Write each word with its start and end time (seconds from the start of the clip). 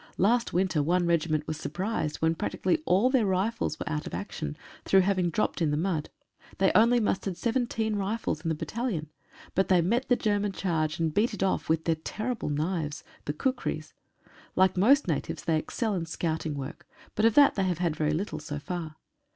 Last 0.17 0.51
winter 0.51 0.81
one 0.81 1.05
regiment 1.05 1.45
was 1.45 1.57
surprised, 1.57 2.15
when 2.23 2.33
practically 2.33 2.81
all 2.87 3.11
their 3.11 3.27
rifles 3.27 3.79
were 3.79 3.87
out 3.87 4.07
of 4.07 4.15
action 4.15 4.57
through 4.83 5.01
having 5.01 5.29
dropped 5.29 5.61
in 5.61 5.69
the 5.69 5.77
mud. 5.77 6.09
They 6.57 6.71
only 6.73 6.99
mustered 6.99 7.37
seventeen 7.37 7.95
rifles 7.95 8.41
in 8.41 8.49
the 8.49 8.55
bat 8.55 8.69
talion, 8.69 9.09
but 9.53 9.67
they 9.67 9.79
met 9.79 10.09
the 10.09 10.15
German 10.15 10.53
charge 10.53 10.99
and 10.99 11.13
beat 11.13 11.35
it 11.35 11.43
off 11.43 11.69
with 11.69 11.85
their 11.85 11.93
terrible 11.93 12.49
knives— 12.49 13.03
the 13.25 13.33
kukris. 13.33 13.93
Like 14.55 14.75
most 14.75 15.07
natives 15.07 15.43
they 15.43 15.59
excel 15.59 15.93
in 15.93 16.07
scouting 16.07 16.55
work, 16.55 16.87
but 17.13 17.25
of 17.25 17.35
that 17.35 17.53
they 17.53 17.65
have 17.65 17.77
had 17.77 17.95
very 17.95 18.09
little 18.11 18.39
so 18.39 18.57
far. 18.57 18.95